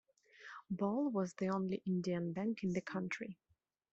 BoI 0.71 1.11
was 1.11 1.35
the 1.35 1.49
only 1.49 1.83
Indian 1.85 2.33
bank 2.33 2.63
in 2.63 2.71
the 2.71 2.81
country. 2.81 3.37